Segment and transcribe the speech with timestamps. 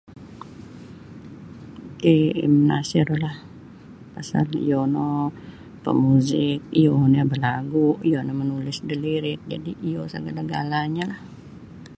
[2.13, 3.35] ii Im Nasirlah
[4.13, 5.05] pasal iyo no
[5.83, 11.07] pamuzik iyo nio balagu' iyo nio manulis da lirik jadi' iyo sagala-galanyo.